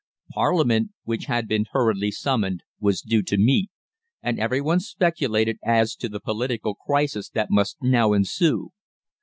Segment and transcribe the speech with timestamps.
[0.31, 3.69] Parliament, which had been hurriedly summoned, was due to meet,
[4.23, 8.71] and every one speculated as to the political crisis that must now ensue.